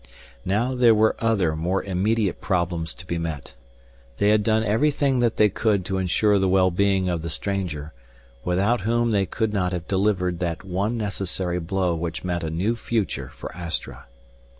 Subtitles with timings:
[0.45, 3.53] Now there were other, more immediate, problems to be met.
[4.17, 7.93] They had done everything that they could to insure the well being of the stranger,
[8.43, 12.75] without whom they could not have delivered that one necessary blow which meant a new
[12.75, 14.07] future for Astra.